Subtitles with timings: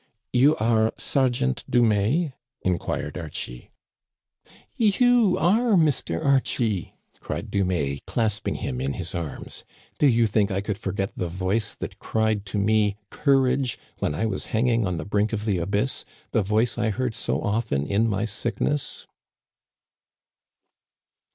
[0.33, 2.33] You are— Sergeant Dumais?
[2.63, 3.69] inquired Archie."
[4.75, 6.25] You are Mr.
[6.25, 6.95] Archie!
[7.19, 9.63] cried Dumais, clasping him in his arms."
[9.99, 13.77] Do you think I could forget the voice that cried to me * Courage!
[13.87, 17.39] * when I was hanging on the brink of the abyss— the voice I heard so
[17.39, 19.05] often in my sickness